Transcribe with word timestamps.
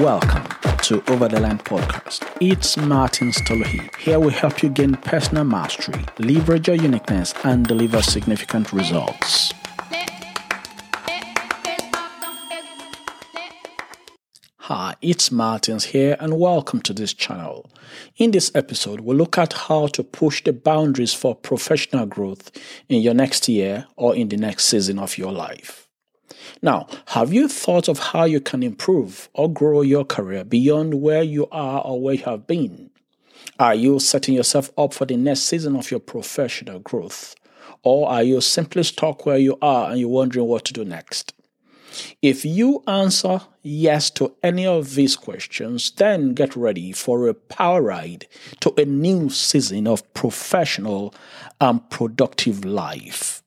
Welcome 0.00 0.44
to 0.84 1.02
Over 1.12 1.28
the 1.28 1.38
Line 1.38 1.58
podcast. 1.58 2.26
It's 2.40 2.76
Martin 2.76 3.30
Stolohi. 3.30 3.94
Here 3.96 4.18
we 4.18 4.32
help 4.32 4.62
you 4.62 4.70
gain 4.70 4.94
personal 4.94 5.44
mastery, 5.44 6.04
leverage 6.18 6.66
your 6.66 6.76
uniqueness, 6.76 7.34
and 7.44 7.66
deliver 7.66 8.00
significant 8.00 8.72
results. 8.72 9.52
Hi, 14.56 14.94
it's 15.02 15.30
Martins 15.30 15.84
here, 15.84 16.16
and 16.18 16.38
welcome 16.38 16.80
to 16.82 16.92
this 16.92 17.12
channel. 17.12 17.70
In 18.16 18.30
this 18.30 18.50
episode, 18.54 19.00
we'll 19.00 19.16
look 19.16 19.36
at 19.36 19.52
how 19.52 19.88
to 19.88 20.02
push 20.02 20.42
the 20.42 20.52
boundaries 20.52 21.12
for 21.12 21.34
professional 21.34 22.06
growth 22.06 22.50
in 22.88 23.02
your 23.02 23.14
next 23.14 23.48
year 23.48 23.86
or 23.96 24.16
in 24.16 24.28
the 24.28 24.36
next 24.36 24.64
season 24.64 24.98
of 24.98 25.18
your 25.18 25.32
life. 25.32 25.88
Now, 26.60 26.86
have 27.06 27.32
you 27.32 27.48
thought 27.48 27.88
of 27.88 27.98
how 27.98 28.24
you 28.24 28.40
can 28.40 28.62
improve 28.62 29.28
or 29.34 29.52
grow 29.52 29.82
your 29.82 30.04
career 30.04 30.44
beyond 30.44 31.00
where 31.00 31.22
you 31.22 31.48
are 31.50 31.82
or 31.82 32.00
where 32.00 32.14
you 32.14 32.24
have 32.24 32.46
been? 32.46 32.90
Are 33.58 33.74
you 33.74 33.98
setting 33.98 34.34
yourself 34.34 34.70
up 34.78 34.94
for 34.94 35.04
the 35.04 35.16
next 35.16 35.40
season 35.42 35.76
of 35.76 35.90
your 35.90 36.00
professional 36.00 36.78
growth? 36.78 37.34
Or 37.82 38.08
are 38.08 38.22
you 38.22 38.40
simply 38.40 38.82
stuck 38.84 39.26
where 39.26 39.38
you 39.38 39.58
are 39.60 39.90
and 39.90 40.00
you're 40.00 40.08
wondering 40.08 40.46
what 40.46 40.64
to 40.66 40.72
do 40.72 40.84
next? 40.84 41.34
If 42.22 42.44
you 42.44 42.82
answer 42.86 43.42
yes 43.62 44.10
to 44.10 44.34
any 44.42 44.66
of 44.66 44.94
these 44.94 45.16
questions, 45.16 45.90
then 45.90 46.34
get 46.34 46.56
ready 46.56 46.92
for 46.92 47.28
a 47.28 47.34
power 47.34 47.82
ride 47.82 48.26
to 48.60 48.72
a 48.80 48.84
new 48.84 49.28
season 49.28 49.86
of 49.86 50.12
professional 50.14 51.14
and 51.60 51.88
productive 51.90 52.64
life. 52.64 53.42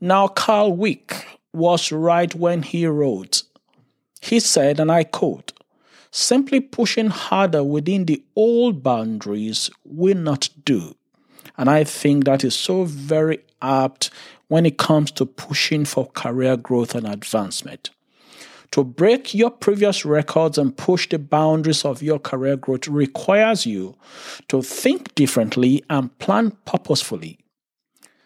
Now, 0.00 0.28
Karl 0.28 0.76
Weick 0.76 1.24
was 1.54 1.92
right 1.92 2.34
when 2.34 2.62
he 2.62 2.86
wrote. 2.86 3.42
He 4.20 4.40
said, 4.40 4.80
and 4.80 4.90
I 4.90 5.04
quote, 5.04 5.52
simply 6.10 6.60
pushing 6.60 7.08
harder 7.08 7.62
within 7.62 8.06
the 8.06 8.22
old 8.36 8.82
boundaries 8.82 9.70
will 9.84 10.16
not 10.16 10.48
do. 10.64 10.94
And 11.56 11.68
I 11.68 11.84
think 11.84 12.24
that 12.24 12.44
is 12.44 12.54
so 12.54 12.84
very 12.84 13.40
apt 13.60 14.10
when 14.48 14.66
it 14.66 14.78
comes 14.78 15.10
to 15.12 15.26
pushing 15.26 15.84
for 15.84 16.06
career 16.06 16.56
growth 16.56 16.94
and 16.94 17.06
advancement. 17.06 17.90
To 18.72 18.82
break 18.82 19.34
your 19.34 19.50
previous 19.50 20.04
records 20.04 20.58
and 20.58 20.76
push 20.76 21.08
the 21.08 21.18
boundaries 21.18 21.84
of 21.84 22.02
your 22.02 22.18
career 22.18 22.56
growth 22.56 22.88
requires 22.88 23.66
you 23.66 23.96
to 24.48 24.62
think 24.62 25.14
differently 25.14 25.84
and 25.88 26.16
plan 26.18 26.56
purposefully. 26.64 27.38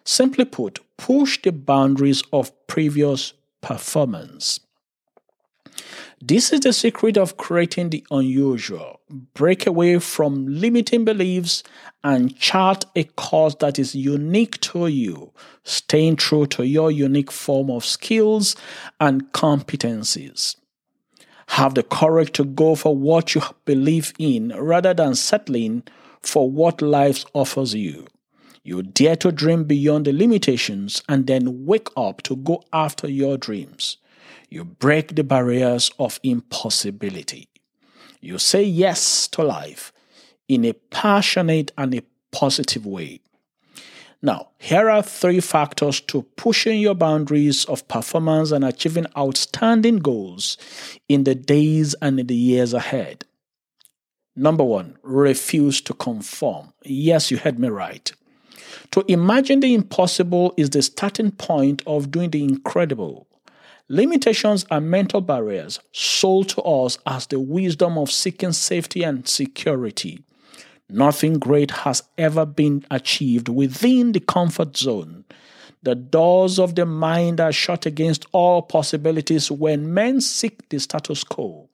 Simply 0.04 0.46
put, 0.46 0.78
push 0.98 1.40
the 1.40 1.52
boundaries 1.52 2.22
of 2.32 2.52
previous 2.66 3.32
performance. 3.62 4.60
This 6.20 6.52
is 6.52 6.60
the 6.60 6.72
secret 6.72 7.16
of 7.16 7.36
creating 7.36 7.90
the 7.90 8.04
unusual. 8.10 9.00
Break 9.34 9.66
away 9.66 10.00
from 10.00 10.46
limiting 10.46 11.04
beliefs 11.04 11.62
and 12.02 12.36
chart 12.36 12.84
a 12.96 13.04
course 13.04 13.54
that 13.60 13.78
is 13.78 13.94
unique 13.94 14.60
to 14.62 14.88
you, 14.88 15.32
staying 15.62 16.16
true 16.16 16.46
to 16.46 16.66
your 16.66 16.90
unique 16.90 17.30
form 17.30 17.70
of 17.70 17.84
skills 17.84 18.56
and 18.98 19.32
competencies. 19.32 20.56
Have 21.50 21.74
the 21.74 21.84
courage 21.84 22.32
to 22.32 22.44
go 22.44 22.74
for 22.74 22.96
what 22.96 23.36
you 23.36 23.42
believe 23.64 24.12
in 24.18 24.48
rather 24.48 24.92
than 24.92 25.14
settling 25.14 25.84
for 26.20 26.50
what 26.50 26.82
life 26.82 27.24
offers 27.32 27.74
you. 27.74 28.06
You 28.62 28.82
dare 28.82 29.16
to 29.16 29.32
dream 29.32 29.64
beyond 29.64 30.04
the 30.06 30.12
limitations 30.12 31.02
and 31.08 31.26
then 31.26 31.64
wake 31.64 31.88
up 31.96 32.22
to 32.22 32.36
go 32.36 32.62
after 32.72 33.08
your 33.08 33.36
dreams. 33.36 33.96
You 34.48 34.64
break 34.64 35.14
the 35.14 35.24
barriers 35.24 35.90
of 35.98 36.20
impossibility. 36.22 37.48
You 38.20 38.38
say 38.38 38.62
yes 38.62 39.28
to 39.28 39.42
life 39.42 39.92
in 40.48 40.64
a 40.64 40.72
passionate 40.72 41.72
and 41.76 41.94
a 41.94 42.02
positive 42.32 42.86
way. 42.86 43.20
Now, 44.20 44.48
here 44.58 44.90
are 44.90 45.02
three 45.02 45.40
factors 45.40 46.00
to 46.00 46.22
pushing 46.36 46.80
your 46.80 46.94
boundaries 46.94 47.64
of 47.66 47.86
performance 47.86 48.50
and 48.50 48.64
achieving 48.64 49.06
outstanding 49.16 49.98
goals 49.98 50.58
in 51.08 51.22
the 51.22 51.36
days 51.36 51.94
and 52.02 52.18
in 52.18 52.26
the 52.26 52.34
years 52.34 52.74
ahead. 52.74 53.24
Number 54.34 54.64
one, 54.64 54.96
refuse 55.02 55.80
to 55.82 55.94
conform. 55.94 56.72
Yes, 56.84 57.30
you 57.30 57.38
heard 57.38 57.58
me 57.58 57.68
right. 57.68 58.10
To 58.92 59.04
imagine 59.06 59.60
the 59.60 59.74
impossible 59.74 60.54
is 60.56 60.70
the 60.70 60.82
starting 60.82 61.30
point 61.30 61.82
of 61.86 62.10
doing 62.10 62.30
the 62.30 62.42
incredible. 62.42 63.26
Limitations 63.88 64.66
are 64.70 64.80
mental 64.80 65.20
barriers 65.20 65.80
sold 65.92 66.48
to 66.50 66.62
us 66.62 66.98
as 67.06 67.26
the 67.26 67.40
wisdom 67.40 67.96
of 67.96 68.10
seeking 68.10 68.52
safety 68.52 69.02
and 69.02 69.26
security. 69.26 70.22
Nothing 70.90 71.38
great 71.38 71.70
has 71.70 72.02
ever 72.16 72.46
been 72.46 72.84
achieved 72.90 73.48
within 73.48 74.12
the 74.12 74.20
comfort 74.20 74.76
zone. 74.76 75.24
The 75.82 75.94
doors 75.94 76.58
of 76.58 76.74
the 76.74 76.86
mind 76.86 77.40
are 77.40 77.52
shut 77.52 77.86
against 77.86 78.26
all 78.32 78.62
possibilities 78.62 79.50
when 79.50 79.92
men 79.92 80.20
seek 80.20 80.68
the 80.70 80.78
status 80.80 81.24
quo. 81.24 81.68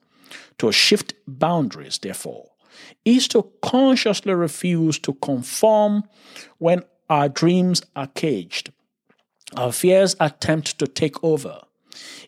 To 0.59 0.71
shift 0.71 1.13
boundaries, 1.27 1.97
therefore, 1.97 2.51
is 3.03 3.27
to 3.29 3.49
consciously 3.61 4.33
refuse 4.33 4.99
to 4.99 5.13
conform 5.15 6.03
when 6.57 6.83
our 7.09 7.29
dreams 7.29 7.81
are 7.95 8.07
caged. 8.07 8.71
Our 9.55 9.71
fears 9.71 10.15
attempt 10.19 10.79
to 10.79 10.87
take 10.87 11.23
over. 11.23 11.61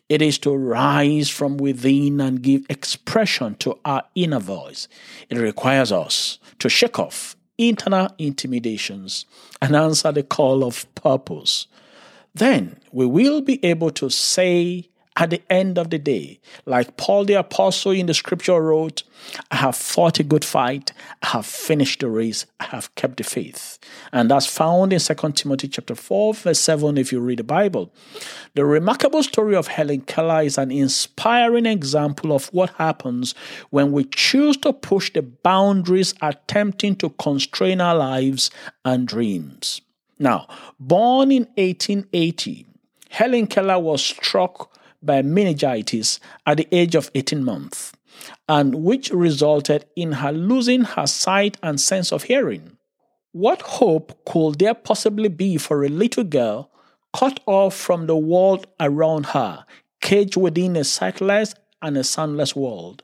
It 0.08 0.22
is 0.22 0.38
to 0.40 0.56
rise 0.56 1.28
from 1.28 1.58
within 1.58 2.20
and 2.20 2.40
give 2.40 2.64
expression 2.70 3.56
to 3.56 3.78
our 3.84 4.04
inner 4.14 4.38
voice. 4.38 4.88
It 5.28 5.36
requires 5.36 5.92
us 5.92 6.38
to 6.60 6.68
shake 6.68 6.98
off 6.98 7.36
internal 7.58 8.08
intimidations 8.18 9.26
and 9.60 9.76
answer 9.76 10.12
the 10.12 10.22
call 10.22 10.64
of 10.64 10.92
purpose. 10.94 11.66
Then 12.34 12.78
we 12.92 13.04
will 13.04 13.42
be 13.42 13.62
able 13.64 13.90
to 13.90 14.08
say 14.08 14.88
at 15.18 15.30
the 15.30 15.42
end 15.50 15.78
of 15.78 15.90
the 15.90 15.98
day, 15.98 16.38
like 16.64 16.96
Paul 16.96 17.24
the 17.24 17.34
Apostle 17.34 17.90
in 17.90 18.06
the 18.06 18.14
scripture 18.14 18.62
wrote, 18.62 19.02
I 19.50 19.56
have 19.56 19.74
fought 19.74 20.20
a 20.20 20.22
good 20.22 20.44
fight, 20.44 20.92
I 21.22 21.28
have 21.28 21.44
finished 21.44 22.00
the 22.00 22.08
race, 22.08 22.46
I 22.60 22.66
have 22.66 22.94
kept 22.94 23.16
the 23.16 23.24
faith. 23.24 23.80
And 24.12 24.30
that's 24.30 24.46
found 24.46 24.92
in 24.92 25.00
2 25.00 25.14
Timothy 25.32 25.66
chapter 25.66 25.96
4, 25.96 26.34
verse 26.34 26.60
7, 26.60 26.96
if 26.96 27.10
you 27.10 27.18
read 27.18 27.40
the 27.40 27.44
Bible. 27.44 27.92
The 28.54 28.64
remarkable 28.64 29.24
story 29.24 29.56
of 29.56 29.66
Helen 29.66 30.02
Keller 30.02 30.42
is 30.42 30.56
an 30.56 30.70
inspiring 30.70 31.66
example 31.66 32.32
of 32.32 32.46
what 32.52 32.70
happens 32.70 33.34
when 33.70 33.90
we 33.90 34.04
choose 34.04 34.56
to 34.58 34.72
push 34.72 35.12
the 35.12 35.22
boundaries, 35.22 36.14
attempting 36.22 36.94
to 36.96 37.10
constrain 37.10 37.80
our 37.80 37.96
lives 37.96 38.52
and 38.84 39.08
dreams. 39.08 39.80
Now, 40.20 40.46
born 40.78 41.32
in 41.32 41.48
1880, 41.56 42.66
Helen 43.10 43.46
Keller 43.48 43.78
was 43.78 44.04
struck 44.04 44.78
by 45.02 45.22
meningitis 45.22 46.20
at 46.46 46.56
the 46.58 46.68
age 46.72 46.94
of 46.94 47.10
18 47.14 47.44
months, 47.44 47.92
and 48.48 48.74
which 48.76 49.10
resulted 49.10 49.86
in 49.96 50.12
her 50.12 50.32
losing 50.32 50.82
her 50.82 51.06
sight 51.06 51.56
and 51.62 51.80
sense 51.80 52.12
of 52.12 52.24
hearing. 52.24 52.76
What 53.32 53.62
hope 53.62 54.24
could 54.24 54.58
there 54.58 54.74
possibly 54.74 55.28
be 55.28 55.58
for 55.58 55.84
a 55.84 55.88
little 55.88 56.24
girl 56.24 56.70
cut 57.14 57.40
off 57.46 57.74
from 57.74 58.06
the 58.06 58.16
world 58.16 58.66
around 58.80 59.26
her, 59.26 59.64
caged 60.00 60.36
within 60.36 60.76
a 60.76 60.84
sightless 60.84 61.54
and 61.82 61.96
a 61.96 62.04
soundless 62.04 62.56
world? 62.56 63.02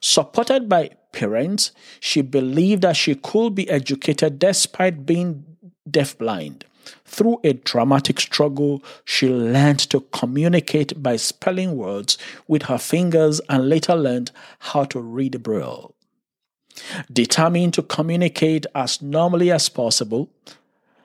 Supported 0.00 0.68
by 0.68 0.90
parents, 1.12 1.72
she 2.00 2.20
believed 2.20 2.82
that 2.82 2.96
she 2.96 3.14
could 3.14 3.54
be 3.54 3.68
educated 3.70 4.38
despite 4.38 5.06
being 5.06 5.44
deafblind. 5.88 6.62
Through 7.04 7.40
a 7.44 7.54
dramatic 7.54 8.20
struggle, 8.20 8.82
she 9.04 9.28
learned 9.28 9.80
to 9.90 10.00
communicate 10.12 11.02
by 11.02 11.16
spelling 11.16 11.76
words 11.76 12.18
with 12.48 12.64
her 12.64 12.78
fingers 12.78 13.40
and 13.48 13.68
later 13.68 13.94
learned 13.94 14.30
how 14.58 14.84
to 14.84 15.00
read 15.00 15.42
Braille. 15.42 15.94
Determined 17.12 17.74
to 17.74 17.82
communicate 17.82 18.66
as 18.74 19.00
normally 19.00 19.50
as 19.50 19.68
possible, 19.68 20.30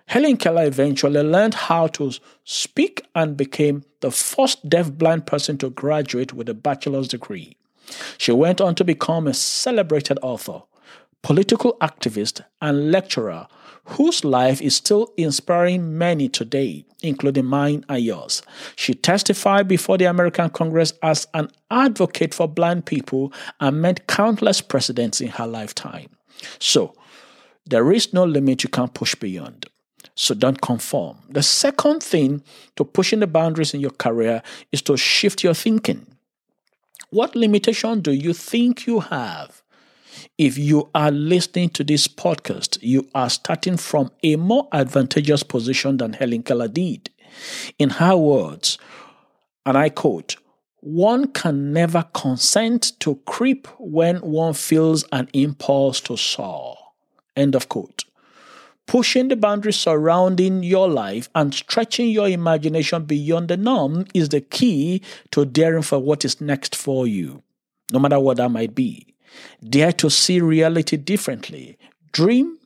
Helen 0.07 0.37
Keller 0.37 0.65
eventually 0.65 1.21
learned 1.21 1.53
how 1.53 1.85
to 1.87 2.11
speak 2.43 3.05
and 3.13 3.37
became 3.37 3.83
the 4.01 4.09
first 4.09 4.67
deafblind 4.67 5.27
person 5.27 5.57
to 5.59 5.69
graduate 5.69 6.33
with 6.33 6.49
a 6.49 6.55
bachelor's 6.55 7.07
degree. 7.07 7.55
She 8.17 8.31
went 8.31 8.59
on 8.59 8.73
to 8.75 8.83
become 8.83 9.27
a 9.27 9.33
celebrated 9.35 10.17
author, 10.23 10.63
political 11.21 11.77
activist, 11.81 12.41
and 12.61 12.91
lecturer 12.91 13.47
whose 13.85 14.23
life 14.23 14.61
is 14.61 14.75
still 14.75 15.11
inspiring 15.17 15.97
many 15.97 16.29
today, 16.29 16.85
including 17.01 17.45
mine 17.45 17.83
and 17.89 18.03
yours. 18.03 18.41
She 18.75 18.93
testified 18.93 19.67
before 19.67 19.97
the 19.97 20.05
American 20.05 20.49
Congress 20.51 20.93
as 21.01 21.27
an 21.33 21.49
advocate 21.71 22.33
for 22.33 22.47
blind 22.47 22.85
people 22.85 23.33
and 23.59 23.81
met 23.81 24.07
countless 24.07 24.61
presidents 24.61 25.21
in 25.21 25.29
her 25.29 25.47
lifetime. 25.47 26.09
So, 26.59 26.93
there 27.65 27.91
is 27.91 28.13
no 28.13 28.23
limit 28.25 28.63
you 28.63 28.69
can't 28.69 28.93
push 28.93 29.15
beyond. 29.15 29.65
So 30.15 30.35
don't 30.35 30.59
conform. 30.59 31.17
The 31.29 31.43
second 31.43 32.03
thing 32.03 32.43
to 32.75 32.83
pushing 32.83 33.19
the 33.19 33.27
boundaries 33.27 33.73
in 33.73 33.79
your 33.79 33.91
career 33.91 34.43
is 34.71 34.81
to 34.83 34.97
shift 34.97 35.43
your 35.43 35.53
thinking. 35.53 36.07
What 37.09 37.35
limitation 37.35 38.01
do 38.01 38.11
you 38.11 38.33
think 38.33 38.85
you 38.85 38.99
have? 38.99 39.63
If 40.37 40.57
you 40.57 40.89
are 40.95 41.11
listening 41.11 41.69
to 41.71 41.83
this 41.83 42.07
podcast, 42.07 42.77
you 42.81 43.07
are 43.13 43.29
starting 43.29 43.77
from 43.77 44.11
a 44.23 44.35
more 44.35 44.67
advantageous 44.71 45.43
position 45.43 45.97
than 45.97 46.13
Helen 46.13 46.43
Keller 46.43 46.67
did. 46.67 47.09
In 47.77 47.89
her 47.91 48.15
words, 48.15 48.77
and 49.65 49.77
I 49.77 49.89
quote, 49.89 50.35
one 50.81 51.31
can 51.31 51.73
never 51.73 52.03
consent 52.13 52.93
to 53.01 53.15
creep 53.25 53.67
when 53.77 54.17
one 54.17 54.53
feels 54.53 55.03
an 55.11 55.27
impulse 55.33 55.99
to 56.01 56.15
soar. 56.15 56.77
End 57.35 57.55
of 57.55 57.67
quote. 57.67 58.05
Pushing 58.87 59.27
the 59.27 59.35
boundaries 59.35 59.75
surrounding 59.75 60.63
your 60.63 60.89
life 60.89 61.29
and 61.35 61.53
stretching 61.53 62.09
your 62.09 62.27
imagination 62.27 63.05
beyond 63.05 63.49
the 63.49 63.57
norm 63.57 64.05
is 64.15 64.29
the 64.29 64.41
key 64.41 65.01
to 65.31 65.45
daring 65.45 65.83
for 65.83 65.99
what 65.99 66.25
is 66.25 66.41
next 66.41 66.75
for 66.75 67.05
you, 67.05 67.43
no 67.91 67.99
matter 67.99 68.19
what 68.19 68.37
that 68.37 68.49
might 68.49 68.73
be. 68.73 69.05
Dare 69.67 69.93
to 69.93 70.09
see 70.09 70.39
reality 70.39 70.97
differently. 70.97 71.77
Dream 72.11 72.59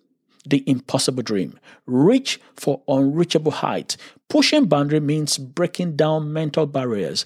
the 0.46 0.64
impossible 0.68 1.24
dream. 1.24 1.60
Reach 1.86 2.40
for 2.56 2.82
unreachable 2.88 3.52
heights. 3.52 3.98
Pushing 4.30 4.66
boundary 4.66 5.00
means 5.00 5.38
breaking 5.38 5.96
down 5.96 6.34
mental 6.34 6.66
barriers, 6.66 7.26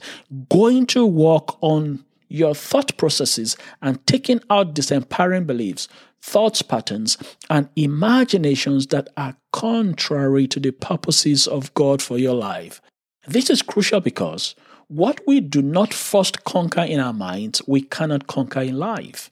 going 0.49 0.85
to 0.87 1.05
work 1.05 1.61
on 1.61 2.03
your 2.27 2.53
thought 2.53 2.97
processes 2.97 3.55
and 3.81 4.05
taking 4.05 4.41
out 4.49 4.75
disempowering 4.75 5.47
beliefs, 5.47 5.87
thoughts 6.21 6.61
patterns, 6.61 7.17
and 7.49 7.69
imaginations 7.75 8.87
that 8.87 9.07
are 9.15 9.37
contrary 9.53 10.47
to 10.47 10.59
the 10.59 10.71
purposes 10.71 11.47
of 11.47 11.73
God 11.73 12.01
for 12.01 12.17
your 12.17 12.35
life. 12.35 12.81
This 13.25 13.49
is 13.49 13.61
crucial 13.61 14.01
because 14.01 14.55
what 14.87 15.21
we 15.27 15.39
do 15.39 15.61
not 15.61 15.93
first 15.93 16.43
conquer 16.43 16.81
in 16.81 16.99
our 16.99 17.13
minds, 17.13 17.61
we 17.67 17.81
cannot 17.81 18.27
conquer 18.27 18.61
in 18.61 18.77
life. 18.77 19.29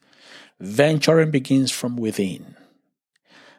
Venturing 0.59 1.31
begins 1.31 1.71
from 1.71 1.95
within. 1.95 2.55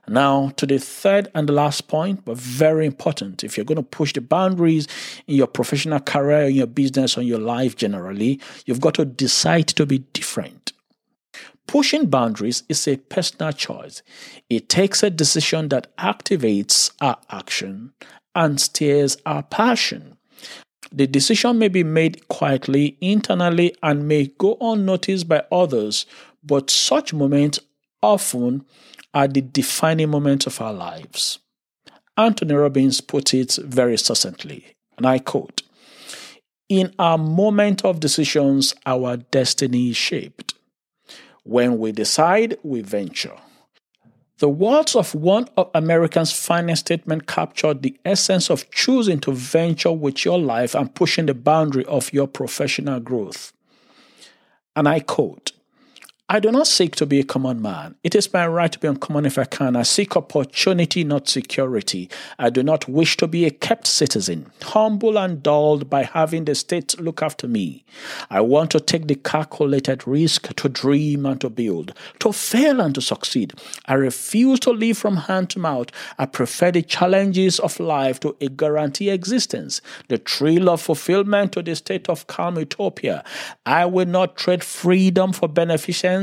Now, 0.08 0.50
to 0.56 0.66
the 0.66 0.78
third 0.78 1.28
and 1.34 1.48
the 1.48 1.52
last 1.52 1.88
point, 1.88 2.24
but 2.24 2.36
very 2.36 2.86
important. 2.86 3.42
If 3.42 3.56
you're 3.56 3.66
going 3.66 3.76
to 3.76 3.82
push 3.82 4.12
the 4.12 4.20
boundaries 4.20 4.86
in 5.26 5.34
your 5.34 5.48
professional 5.48 5.98
career, 5.98 6.44
in 6.44 6.54
your 6.54 6.68
business, 6.68 7.18
or 7.18 7.22
your 7.22 7.40
life 7.40 7.74
generally, 7.74 8.40
you've 8.66 8.80
got 8.80 8.94
to 8.94 9.04
decide 9.04 9.66
to 9.68 9.84
be 9.84 9.98
different. 10.12 10.72
Pushing 11.66 12.06
boundaries 12.06 12.62
is 12.68 12.86
a 12.86 12.98
personal 12.98 13.52
choice. 13.52 14.02
It 14.48 14.68
takes 14.68 15.02
a 15.02 15.10
decision 15.10 15.70
that 15.70 15.94
activates 15.96 16.92
our 17.00 17.18
action 17.28 17.92
and 18.34 18.60
steers 18.60 19.16
our 19.26 19.42
passion. 19.42 20.15
The 20.92 21.06
decision 21.06 21.58
may 21.58 21.68
be 21.68 21.84
made 21.84 22.28
quietly, 22.28 22.96
internally, 23.00 23.74
and 23.82 24.08
may 24.08 24.28
go 24.38 24.56
unnoticed 24.60 25.28
by 25.28 25.44
others, 25.50 26.06
but 26.44 26.70
such 26.70 27.12
moments 27.12 27.58
often 28.02 28.64
are 29.12 29.28
the 29.28 29.40
defining 29.40 30.10
moments 30.10 30.46
of 30.46 30.60
our 30.60 30.72
lives. 30.72 31.38
Anthony 32.16 32.54
Robbins 32.54 33.00
put 33.00 33.34
it 33.34 33.56
very 33.62 33.98
succinctly, 33.98 34.64
and 34.96 35.06
I 35.06 35.18
quote 35.18 35.62
In 36.68 36.94
our 36.98 37.18
moment 37.18 37.84
of 37.84 38.00
decisions, 38.00 38.74
our 38.86 39.16
destiny 39.16 39.90
is 39.90 39.96
shaped. 39.96 40.54
When 41.42 41.78
we 41.78 41.92
decide, 41.92 42.58
we 42.62 42.80
venture. 42.80 43.36
The 44.38 44.48
words 44.50 44.94
of 44.94 45.14
one 45.14 45.48
of 45.56 45.70
America's 45.74 46.30
finest 46.30 46.86
statement 46.86 47.26
captured 47.26 47.82
the 47.82 47.96
essence 48.04 48.50
of 48.50 48.70
choosing 48.70 49.18
to 49.20 49.32
venture 49.32 49.92
with 49.92 50.26
your 50.26 50.38
life 50.38 50.74
and 50.74 50.94
pushing 50.94 51.24
the 51.24 51.32
boundary 51.32 51.86
of 51.86 52.12
your 52.12 52.26
professional 52.26 53.00
growth. 53.00 53.54
And 54.74 54.86
I 54.86 55.00
quote 55.00 55.52
I 56.28 56.40
do 56.40 56.50
not 56.50 56.66
seek 56.66 56.96
to 56.96 57.06
be 57.06 57.20
a 57.20 57.24
common 57.24 57.62
man. 57.62 57.94
It 58.02 58.16
is 58.16 58.32
my 58.32 58.48
right 58.48 58.72
to 58.72 58.80
be 58.80 58.88
uncommon 58.88 59.26
if 59.26 59.38
I 59.38 59.44
can. 59.44 59.76
I 59.76 59.84
seek 59.84 60.16
opportunity, 60.16 61.04
not 61.04 61.28
security. 61.28 62.10
I 62.36 62.50
do 62.50 62.64
not 62.64 62.88
wish 62.88 63.16
to 63.18 63.28
be 63.28 63.44
a 63.44 63.50
kept 63.52 63.86
citizen, 63.86 64.50
humble 64.60 65.20
and 65.20 65.40
dulled 65.40 65.88
by 65.88 66.02
having 66.02 66.44
the 66.44 66.56
state 66.56 67.00
look 67.00 67.22
after 67.22 67.46
me. 67.46 67.84
I 68.28 68.40
want 68.40 68.72
to 68.72 68.80
take 68.80 69.06
the 69.06 69.14
calculated 69.14 70.04
risk 70.04 70.52
to 70.56 70.68
dream 70.68 71.26
and 71.26 71.40
to 71.42 71.48
build, 71.48 71.92
to 72.18 72.32
fail 72.32 72.80
and 72.80 72.92
to 72.96 73.00
succeed. 73.00 73.52
I 73.86 73.94
refuse 73.94 74.58
to 74.60 74.72
live 74.72 74.98
from 74.98 75.16
hand 75.16 75.50
to 75.50 75.60
mouth. 75.60 75.90
I 76.18 76.26
prefer 76.26 76.72
the 76.72 76.82
challenges 76.82 77.60
of 77.60 77.78
life 77.78 78.18
to 78.20 78.34
a 78.40 78.48
guarantee 78.48 79.10
existence, 79.10 79.80
the 80.08 80.18
thrill 80.18 80.70
of 80.70 80.80
fulfillment 80.80 81.52
to 81.52 81.62
the 81.62 81.76
state 81.76 82.08
of 82.08 82.26
calm 82.26 82.58
utopia. 82.58 83.22
I 83.64 83.84
will 83.84 84.06
not 84.06 84.36
trade 84.36 84.64
freedom 84.64 85.32
for 85.32 85.46
beneficence 85.46 86.15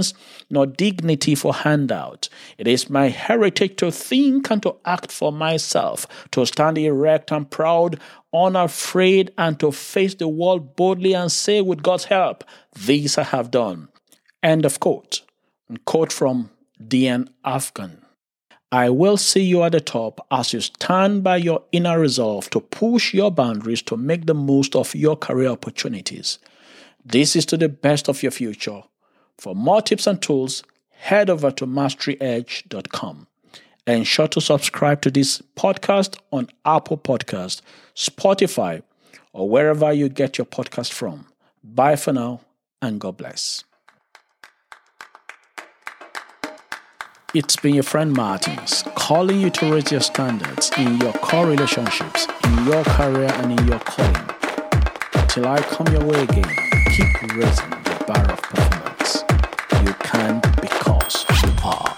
nor 0.50 0.66
dignity 0.66 1.36
for 1.36 1.54
handout. 1.54 2.30
It 2.57 2.68
is 2.68 2.90
my 2.90 3.10
heritage 3.10 3.75
to 3.78 3.92
think 3.92 4.50
and 4.50 4.62
to 4.63 4.75
act 4.86 5.12
for 5.12 5.31
myself, 5.31 6.07
to 6.31 6.45
stand 6.45 6.78
erect 6.78 7.31
and 7.31 7.50
proud, 7.50 8.00
unafraid, 8.34 9.31
and 9.38 9.60
to 9.60 9.72
face 9.72 10.16
the 10.16 10.28
world 10.28 10.75
boldly 10.75 11.13
and 11.13 11.31
say, 11.31 11.62
with 11.62 11.84
God's 11.84 12.06
help, 12.06 12.44
This 12.75 13.18
I 13.18 13.24
have 13.24 13.51
done. 13.51 13.90
End 14.42 14.66
of 14.66 14.80
quote. 14.80 15.22
And 15.69 15.84
quote 15.86 16.12
from 16.12 16.50
Dean 16.86 17.30
Alfange. 17.46 18.00
I 18.74 18.89
will 18.89 19.18
see 19.18 19.44
you 19.44 19.62
at 19.62 19.74
the 19.74 19.80
top 19.80 20.25
as 20.31 20.51
you 20.51 20.60
stand 20.60 21.24
by 21.24 21.38
your 21.38 21.62
inner 21.72 22.00
resolve 22.00 22.50
to 22.50 22.60
push 22.60 23.13
your 23.13 23.30
boundaries 23.30 23.84
to 23.84 23.96
make 23.96 24.25
the 24.25 24.34
most 24.34 24.75
of 24.75 24.96
your 24.96 25.16
career 25.16 25.50
opportunities. 25.50 26.39
This 27.06 27.36
is 27.36 27.46
to 27.48 27.57
the 27.57 27.69
best 27.69 28.10
of 28.10 28.24
your 28.24 28.31
future. 28.31 28.81
For 29.38 29.56
more 29.56 29.82
tips 29.82 30.08
and 30.08 30.22
tools, 30.22 30.64
head 30.90 31.30
over 31.30 31.52
to 31.52 31.68
masteryedge.com. 31.68 33.28
And 33.86 33.98
ensure 33.98 34.30
to 34.30 34.40
subscribe 34.40 35.02
to 35.02 35.12
this 35.12 35.42
podcast 35.58 36.18
on 36.32 36.48
Apple 36.64 36.98
Podcast, 36.98 37.62
Spotify, 37.96 38.82
or 39.34 39.50
wherever 39.50 39.92
you 39.92 40.08
get 40.08 40.38
your 40.38 40.46
podcast 40.46 40.94
from. 40.94 41.26
Bye 41.62 41.98
for 41.98 42.14
now, 42.14 42.40
and 42.82 43.02
God 43.02 43.18
bless. 43.18 43.66
It's 47.34 47.56
been 47.58 47.74
your 47.74 47.84
friend 47.84 48.14
Martins 48.14 48.84
calling 48.96 49.42
you 49.42 49.50
to 49.50 49.74
raise 49.74 49.92
your 49.92 50.02
standards 50.02 50.72
in 50.78 51.00
your 51.00 51.12
core 51.14 51.48
relationships, 51.48 52.28
in 52.46 52.66
your 52.66 52.84
career, 52.84 53.32
and 53.34 53.60
in 53.60 53.68
your 53.68 53.80
calling. 53.80 54.30
Till 55.28 55.48
I 55.48 55.60
come 55.62 55.88
your 55.88 56.06
way 56.06 56.24
again, 56.24 56.56
keep 56.96 57.22
raising 57.34 57.70
the 57.70 58.04
bar 58.08 58.32
of 58.32 58.42
performance 58.42 58.93
you 59.84 59.94
can 59.96 60.40
because 60.62 61.25
you 61.44 61.52
are. 61.63 61.93